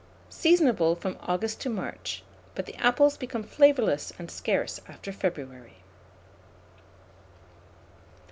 Seasonable 0.31 0.95
from 0.95 1.15
August 1.21 1.61
to 1.61 1.69
March; 1.69 2.23
but 2.55 2.65
the 2.65 2.73
apples 2.77 3.17
become 3.17 3.43
flavourless 3.43 4.11
and 4.17 4.31
scarce 4.31 4.81
after 4.87 5.11
February. 5.11 5.75